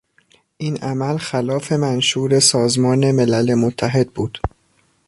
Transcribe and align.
این 0.57 0.77
عمل 0.77 1.17
خلاف 1.17 1.71
منشور 1.71 2.39
سازمان 2.39 3.11
ملل 3.11 3.53
متحد 3.55 4.13
بود. 4.13 4.37